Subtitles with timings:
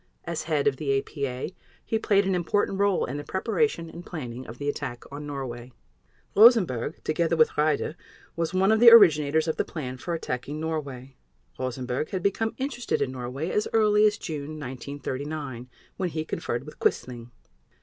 [0.25, 1.51] As head of the APA,
[1.85, 5.73] he played an important role in the preparation and planning of the attack on Norway.
[6.35, 7.93] Rosenberg, together with Raeder,
[8.35, 11.17] was one of the originators of the plan for attacking Norway.
[11.59, 16.79] Rosenberg had become interested in Norway as early as June 1939, when he conferred with
[16.79, 17.29] Quisling.